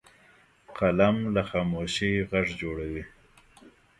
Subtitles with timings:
[0.77, 3.03] قلم له خاموشۍ غږ جوړوي